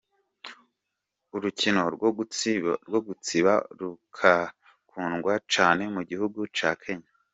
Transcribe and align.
Urukino 1.35 1.81
rwo 1.95 2.09
gutsiba 3.07 3.55
rurakundwa 3.79 5.33
cane 5.53 5.83
mu 5.95 6.01
gihugu 6.09 6.39
ca 6.57 6.71
Kenya. 6.83 7.11